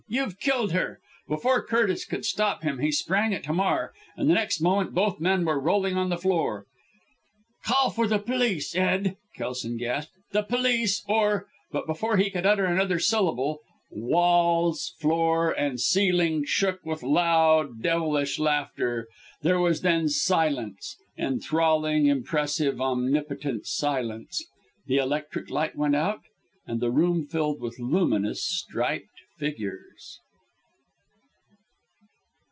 [0.09, 0.99] You've killed her!"
[1.29, 5.45] Before Curtis could stop him he sprang at Hamar, and the next moment both men
[5.45, 6.65] were rolling on the floor.
[7.63, 12.65] "Call for the police, Ed!" Kelson gasped, "the police or" But before he could utter
[12.65, 19.07] another syllable, walls, floor and ceiling shook with loud, devilish laughter.
[19.43, 24.43] There was then silence enthralling, impressive, omnipotent silence
[24.87, 26.19] the electric light went out
[26.67, 29.07] and the room filled with luminous, striped
[29.37, 30.19] figures.